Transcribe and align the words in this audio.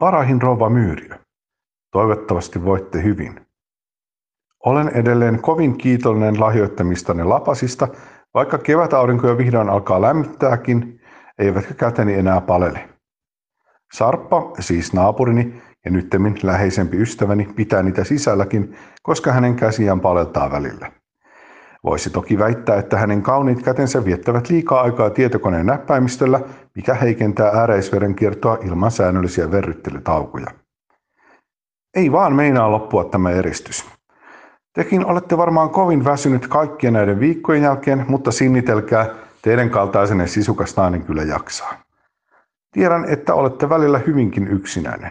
Parahin 0.00 0.42
rouva 0.42 0.70
Myyriö. 0.70 1.18
Toivottavasti 1.92 2.64
voitte 2.64 3.02
hyvin. 3.02 3.40
Olen 4.64 4.88
edelleen 4.88 5.42
kovin 5.42 5.78
kiitollinen 5.78 6.40
lahjoittamistanne 6.40 7.24
lapasista, 7.24 7.88
vaikka 8.34 8.58
kevätaurinko 8.58 9.28
jo 9.28 9.38
vihdoin 9.38 9.68
alkaa 9.68 10.00
lämmittääkin, 10.00 11.00
eivätkä 11.38 11.74
käteni 11.74 12.14
enää 12.14 12.40
palele. 12.40 12.88
Sarppa, 13.92 14.52
siis 14.60 14.92
naapurini 14.92 15.62
ja 15.84 15.90
nyttemmin 15.90 16.38
läheisempi 16.42 16.96
ystäväni, 16.96 17.48
pitää 17.56 17.82
niitä 17.82 18.04
sisälläkin, 18.04 18.76
koska 19.02 19.32
hänen 19.32 19.56
käsiään 19.56 20.00
paleltaa 20.00 20.50
välillä. 20.50 20.92
Voisi 21.84 22.10
toki 22.10 22.38
väittää, 22.38 22.76
että 22.76 22.98
hänen 22.98 23.22
kauniit 23.22 23.62
kätensä 23.62 24.04
viettävät 24.04 24.50
liikaa 24.50 24.80
aikaa 24.80 25.10
tietokoneen 25.10 25.66
näppäimistöllä, 25.66 26.40
mikä 26.74 26.94
heikentää 26.94 27.50
ääreisverenkiertoa 27.54 28.58
ilman 28.64 28.90
säännöllisiä 28.90 29.50
verryttelytaukoja. 29.50 30.46
Ei 31.96 32.12
vaan 32.12 32.34
meinaa 32.34 32.70
loppua 32.70 33.04
tämä 33.04 33.30
eristys. 33.30 33.84
Tekin 34.72 35.06
olette 35.06 35.36
varmaan 35.36 35.70
kovin 35.70 36.04
väsynyt 36.04 36.48
kaikkien 36.48 36.92
näiden 36.92 37.20
viikkojen 37.20 37.62
jälkeen, 37.62 38.04
mutta 38.08 38.32
sinnitelkää, 38.32 39.06
teidän 39.42 39.70
kaltaisenne 39.70 40.26
sisukas 40.26 40.76
nainen 40.76 41.02
kyllä 41.02 41.22
jaksaa. 41.22 41.72
Tiedän, 42.72 43.04
että 43.04 43.34
olette 43.34 43.68
välillä 43.68 43.98
hyvinkin 43.98 44.48
yksinäinen. 44.48 45.10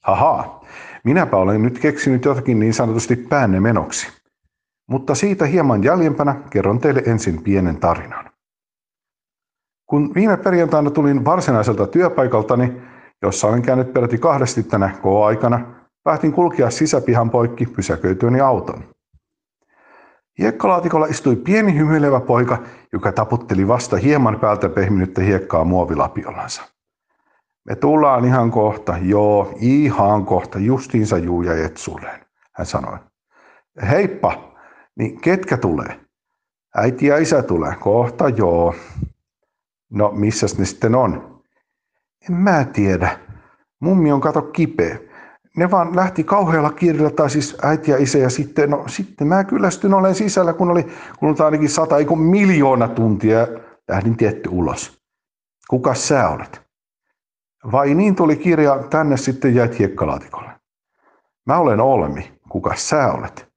Haha, 0.00 0.64
minäpä 1.04 1.36
olen 1.36 1.62
nyt 1.62 1.78
keksinyt 1.78 2.24
jotakin 2.24 2.60
niin 2.60 2.74
sanotusti 2.74 3.16
päänne 3.16 3.60
menoksi. 3.60 4.19
Mutta 4.90 5.14
siitä 5.14 5.46
hieman 5.46 5.84
jäljempänä 5.84 6.34
kerron 6.50 6.80
teille 6.80 7.02
ensin 7.06 7.42
pienen 7.42 7.76
tarinan. 7.76 8.30
Kun 9.86 10.14
viime 10.14 10.36
perjantaina 10.36 10.90
tulin 10.90 11.24
varsinaiselta 11.24 11.86
työpaikaltani, 11.86 12.82
jossa 13.22 13.48
olen 13.48 13.62
käynyt 13.62 13.92
peräti 13.92 14.18
kahdesti 14.18 14.62
tänä 14.62 14.88
K-aikana, 14.88 15.60
päätin 16.02 16.32
kulkea 16.32 16.70
sisäpihan 16.70 17.30
poikki 17.30 17.66
pysäköityöni 17.66 18.40
auton. 18.40 18.84
Hiekkalaatikolla 20.38 21.06
istui 21.06 21.36
pieni 21.36 21.74
hymyilevä 21.74 22.20
poika, 22.20 22.58
joka 22.92 23.12
taputteli 23.12 23.68
vasta 23.68 23.96
hieman 23.96 24.40
päältä 24.40 24.68
pehminyttä 24.68 25.22
hiekkaa 25.22 25.64
muovilapiollansa. 25.64 26.62
Me 27.64 27.76
tullaan 27.76 28.24
ihan 28.24 28.50
kohta, 28.50 28.96
joo, 29.02 29.54
ihan 29.60 30.26
kohta, 30.26 30.58
justiinsa 30.58 31.18
juu 31.18 31.42
ja 31.42 31.64
etsulleen, 31.64 32.20
hän 32.52 32.66
sanoi. 32.66 32.98
Heippa, 33.90 34.49
niin 34.98 35.20
ketkä 35.20 35.56
tulee? 35.56 36.00
Äiti 36.76 37.06
ja 37.06 37.18
isä 37.18 37.42
tulee, 37.42 37.74
kohta 37.80 38.28
joo. 38.28 38.74
No, 39.90 40.10
missäs 40.10 40.58
ne 40.58 40.64
sitten 40.64 40.94
on? 40.94 41.42
En 42.30 42.36
mä 42.36 42.64
tiedä. 42.64 43.18
Mummi 43.80 44.12
on 44.12 44.20
kato 44.20 44.42
kipeä 44.42 44.98
ne 45.56 45.70
vaan 45.70 45.96
lähti 45.96 46.24
kauhealla 46.24 46.72
kiireellä, 46.72 47.10
tai 47.10 47.30
siis 47.30 47.56
äiti 47.62 47.90
ja 47.90 47.96
isä, 47.96 48.18
ja 48.18 48.30
sitten, 48.30 48.70
no, 48.70 48.84
sitten 48.86 49.26
mä 49.26 49.44
kyllästyn 49.44 49.94
olen 49.94 50.14
sisällä, 50.14 50.52
kun 50.52 50.70
oli 50.70 50.86
kulunut 51.18 51.40
ainakin 51.40 51.68
sata, 51.68 51.98
ei 51.98 52.06
miljoona 52.16 52.88
tuntia, 52.88 53.46
lähdin 53.88 54.16
tietty 54.16 54.48
ulos. 54.52 55.00
Kuka 55.68 55.94
sä 55.94 56.28
olet? 56.28 56.62
Vai 57.72 57.94
niin 57.94 58.16
tuli 58.16 58.36
kirja, 58.36 58.78
tänne 58.90 59.16
sitten 59.16 59.54
jäit 59.54 59.78
hiekkalaatikolle. 59.78 60.50
Mä 61.46 61.58
olen 61.58 61.80
Olmi, 61.80 62.32
kuka 62.48 62.76
sä 62.76 63.12
olet? 63.12 63.49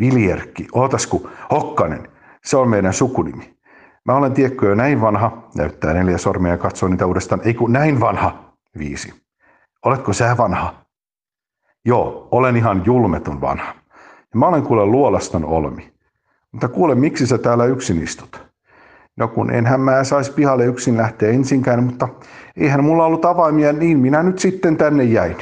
Viljerkki, 0.00 0.68
ootasku, 0.72 1.30
Hokkanen, 1.50 2.08
se 2.44 2.56
on 2.56 2.68
meidän 2.68 2.92
sukunimi. 2.92 3.54
Mä 4.04 4.16
olen 4.16 4.32
tiekko 4.32 4.66
jo 4.66 4.74
näin 4.74 5.00
vanha, 5.00 5.48
näyttää 5.54 5.92
neljä 5.92 6.18
sormia 6.18 6.52
ja 6.52 6.58
katsoo 6.58 6.88
niitä 6.88 7.06
uudestaan, 7.06 7.40
ei 7.44 7.54
kun 7.54 7.72
näin 7.72 8.00
vanha, 8.00 8.54
viisi. 8.78 9.14
Oletko 9.84 10.12
sä 10.12 10.36
vanha? 10.38 10.74
Joo, 11.84 12.28
olen 12.30 12.56
ihan 12.56 12.82
julmetun 12.86 13.40
vanha. 13.40 13.74
Ja 14.34 14.38
mä 14.38 14.46
olen 14.46 14.62
kuule 14.62 14.86
luolaston 14.86 15.44
olmi. 15.44 15.92
Mutta 16.52 16.68
kuule, 16.68 16.94
miksi 16.94 17.26
sä 17.26 17.38
täällä 17.38 17.64
yksin 17.64 18.02
istut? 18.02 18.50
No 19.16 19.28
kun 19.28 19.50
enhän 19.50 19.80
mä 19.80 20.04
saisi 20.04 20.32
pihalle 20.32 20.64
yksin 20.64 20.96
lähteä 20.96 21.30
ensinkään, 21.30 21.84
mutta 21.84 22.08
eihän 22.56 22.84
mulla 22.84 23.06
ollut 23.06 23.24
avaimia, 23.24 23.72
niin 23.72 23.98
minä 23.98 24.22
nyt 24.22 24.38
sitten 24.38 24.76
tänne 24.76 25.04
jäin. 25.04 25.36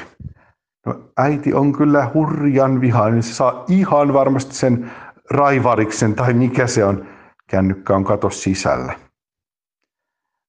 No 0.88 1.00
äiti 1.16 1.54
on 1.54 1.72
kyllä 1.72 2.10
hurjan 2.14 2.80
vihainen, 2.80 3.22
se 3.22 3.34
saa 3.34 3.64
ihan 3.68 4.12
varmasti 4.12 4.54
sen 4.54 4.90
raivariksen 5.30 6.14
tai 6.14 6.32
mikä 6.32 6.66
se 6.66 6.84
on. 6.84 7.06
Kännykkä 7.50 7.96
on 7.96 8.04
kato 8.04 8.30
sisällä. 8.30 8.92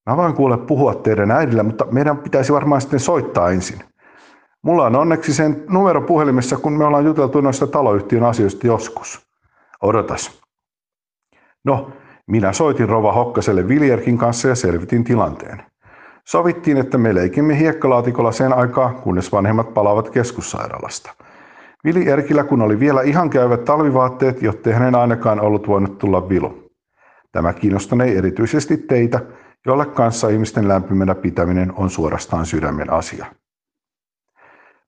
Mä 0.10 0.18
voin 0.18 0.34
kuule 0.34 0.58
puhua 0.58 0.96
teidän 0.96 1.32
äidillä, 1.32 1.64
mutta 1.64 1.86
meidän 1.92 2.18
pitäisi 2.18 2.54
varmaan 2.54 2.82
sitten 2.82 3.00
soittaa 3.00 3.52
ensin. 3.52 3.80
Mulla 4.64 4.86
on 4.86 4.96
onneksi 4.96 5.34
sen 5.34 5.64
numero 5.70 6.02
puhelimessa, 6.02 6.58
kun 6.58 6.78
me 6.78 6.86
ollaan 6.86 7.06
juteltu 7.06 7.42
noista 7.42 7.68
taloyhtiön 7.68 8.24
asioista 8.24 8.68
joskus. 8.68 9.28
Odotas. 9.82 10.42
No, 11.66 11.92
minä 12.28 12.54
soitin 12.54 12.90
Rova 12.90 13.14
Hokkaselle 13.14 13.68
Viljerkin 13.68 14.18
kanssa 14.18 14.48
ja 14.48 14.56
selvitin 14.56 15.04
tilanteen. 15.04 15.69
Sovittiin, 16.32 16.78
että 16.78 16.98
me 16.98 17.16
leikimme 17.16 17.60
hiekkalaatikolla 17.60 18.32
sen 18.32 18.54
aikaa, 18.54 18.94
kunnes 18.94 19.32
vanhemmat 19.32 19.74
palaavat 19.74 20.10
keskussairaalasta. 20.10 21.14
Vili 21.84 22.10
Erkillä 22.10 22.44
kun 22.44 22.62
oli 22.62 22.80
vielä 22.80 23.02
ihan 23.02 23.30
käyvät 23.30 23.66
talvivaatteet, 23.66 24.42
jottei 24.42 24.74
hänen 24.74 24.96
ainakaan 24.96 25.40
ollut 25.40 25.68
voinut 25.68 25.98
tulla 25.98 26.30
vilu. 26.30 26.70
Tämä 27.32 27.54
kiinnostanei 27.54 28.18
erityisesti 28.18 28.78
teitä, 28.78 29.20
jolle 29.66 29.86
kanssa 29.86 30.30
ihmisten 30.30 30.68
lämpimänä 30.68 31.16
pitäminen 31.16 31.74
on 31.76 31.90
suorastaan 31.90 32.46
sydämen 32.46 32.94
asia. 32.94 33.26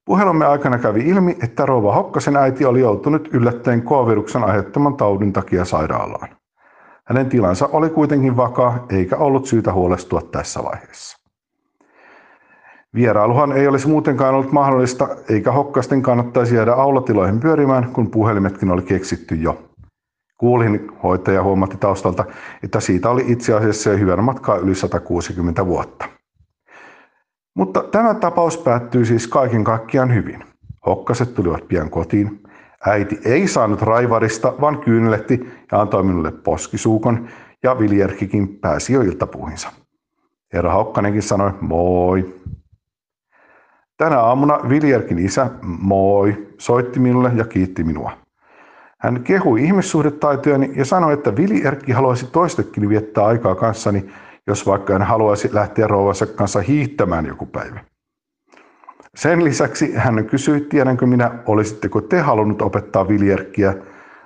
Puhelumme 0.04 0.46
aikana 0.46 0.78
kävi 0.78 1.08
ilmi, 1.08 1.36
että 1.42 1.66
rouva 1.66 1.94
Hokkasen 1.94 2.36
äiti 2.36 2.64
oli 2.64 2.80
joutunut 2.80 3.28
yllättäen 3.32 3.82
K-viruksen 3.82 4.44
aiheuttaman 4.44 4.96
taudin 4.96 5.32
takia 5.32 5.64
sairaalaan. 5.64 6.28
Hänen 7.04 7.28
tilansa 7.28 7.68
oli 7.72 7.90
kuitenkin 7.90 8.36
vakaa, 8.36 8.86
eikä 8.90 9.16
ollut 9.16 9.46
syytä 9.46 9.72
huolestua 9.72 10.22
tässä 10.22 10.64
vaiheessa. 10.64 11.21
Vierailuhan 12.94 13.52
ei 13.52 13.66
olisi 13.66 13.88
muutenkaan 13.88 14.34
ollut 14.34 14.52
mahdollista, 14.52 15.08
eikä 15.28 15.52
Hokkasten 15.52 16.02
kannattaisi 16.02 16.54
jäädä 16.54 16.72
aulatiloihin 16.72 17.40
pyörimään, 17.40 17.90
kun 17.92 18.10
puhelimetkin 18.10 18.70
oli 18.70 18.82
keksitty 18.82 19.34
jo. 19.34 19.68
Kuulin, 20.38 20.90
hoitaja 21.02 21.42
huomatti 21.42 21.76
taustalta, 21.76 22.24
että 22.62 22.80
siitä 22.80 23.10
oli 23.10 23.24
itse 23.26 23.54
asiassa 23.54 23.90
jo 23.90 23.98
hyvän 23.98 24.24
matkaa 24.24 24.56
yli 24.56 24.74
160 24.74 25.66
vuotta. 25.66 26.04
Mutta 27.54 27.82
tämä 27.82 28.14
tapaus 28.14 28.58
päättyy 28.58 29.04
siis 29.04 29.26
kaiken 29.26 29.64
kaikkiaan 29.64 30.14
hyvin. 30.14 30.44
Hokkaset 30.86 31.34
tulivat 31.34 31.68
pian 31.68 31.90
kotiin. 31.90 32.42
Äiti 32.86 33.18
ei 33.24 33.48
saanut 33.48 33.82
raivarista, 33.82 34.54
vaan 34.60 34.78
kyynelehti 34.78 35.50
ja 35.72 35.80
antoi 35.80 36.02
minulle 36.02 36.32
poskisuukon, 36.32 37.28
ja 37.62 37.78
Viljerkikin 37.78 38.48
pääsi 38.48 38.92
jo 38.92 39.00
iltapuuhinsa. 39.00 39.68
Herra 40.52 40.72
Hokkanenkin 40.72 41.22
sanoi 41.22 41.50
moi. 41.60 42.41
Tänä 44.02 44.20
aamuna 44.20 44.60
Viljerkin 44.68 45.18
isä, 45.18 45.50
moi, 45.62 46.48
soitti 46.58 47.00
minulle 47.00 47.32
ja 47.34 47.44
kiitti 47.44 47.84
minua. 47.84 48.12
Hän 49.00 49.22
kehui 49.24 49.64
ihmissuhdetaitojani 49.64 50.72
ja 50.76 50.84
sanoi, 50.84 51.12
että 51.12 51.36
Vili 51.36 51.66
Erkki 51.66 51.92
haluaisi 51.92 52.26
toistekin 52.26 52.88
viettää 52.88 53.26
aikaa 53.26 53.54
kanssani 53.54 54.10
jos 54.46 54.66
vaikka 54.66 54.92
hän 54.92 55.02
haluaisi 55.02 55.54
lähteä 55.54 55.86
rouvansa 55.86 56.26
kanssa 56.26 56.60
hiihtämään 56.60 57.26
joku 57.26 57.46
päivä. 57.46 57.80
Sen 59.14 59.44
lisäksi 59.44 59.94
hän 59.94 60.24
kysyi, 60.24 60.60
tiedänkö 60.60 61.06
minä, 61.06 61.30
olisitteko 61.46 62.00
te 62.00 62.20
halunnut 62.20 62.62
opettaa 62.62 63.08
viljerkkiä, 63.08 63.74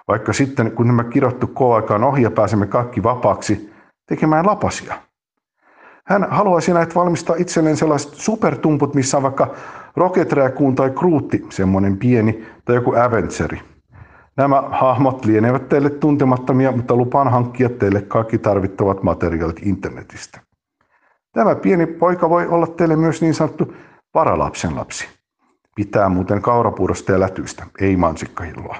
vaikka 0.08 0.32
sitten 0.32 0.72
kun 0.72 0.86
nämä 0.86 1.04
kirottu 1.04 1.46
k 1.46 1.60
on 1.90 2.04
ohi 2.04 2.22
ja 2.22 2.30
pääsemme 2.30 2.66
kaikki 2.66 3.02
vapaaksi 3.02 3.72
tekemään 4.08 4.46
lapasia. 4.46 4.94
Hän 6.08 6.26
haluaisi 6.30 6.72
näitä 6.72 6.94
valmistaa 6.94 7.36
itselleen 7.36 7.76
sellaiset 7.76 8.14
supertumput, 8.14 8.94
missä 8.94 9.16
on 9.16 9.22
vaikka 9.22 9.54
Rocket 9.96 10.32
Raccoon 10.32 10.74
tai 10.74 10.90
Kruutti, 10.90 11.46
semmoinen 11.50 11.96
pieni, 11.96 12.46
tai 12.64 12.74
joku 12.74 12.94
Avengeri. 12.94 13.60
Nämä 14.36 14.62
hahmot 14.70 15.24
lienevät 15.24 15.68
teille 15.68 15.90
tuntemattomia, 15.90 16.72
mutta 16.72 16.96
lupaan 16.96 17.30
hankkia 17.30 17.68
teille 17.68 18.02
kaikki 18.02 18.38
tarvittavat 18.38 19.02
materiaalit 19.02 19.60
internetistä. 19.62 20.40
Tämä 21.32 21.54
pieni 21.54 21.86
poika 21.86 22.30
voi 22.30 22.46
olla 22.46 22.66
teille 22.66 22.96
myös 22.96 23.22
niin 23.22 23.34
sanottu 23.34 23.74
paralapsen 24.12 24.76
lapsi. 24.76 25.08
Pitää 25.76 26.08
muuten 26.08 26.42
kaurapuurosta 26.42 27.12
ja 27.12 27.20
lätyistä, 27.20 27.66
ei 27.80 27.96
mansikkahilloa. 27.96 28.76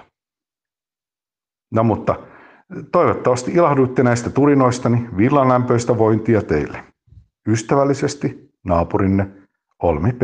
No 1.70 1.84
mutta 1.84 2.14
toivottavasti 2.92 3.52
ilahduitte 3.52 4.02
näistä 4.02 4.30
turinoistani 4.30 5.08
villanlämpöistä 5.16 5.98
vointia 5.98 6.42
teille. 6.42 6.95
Ystävällisesti 7.46 8.50
naapurinne 8.64 9.26
Olmi 9.82 10.12
P. 10.12 10.22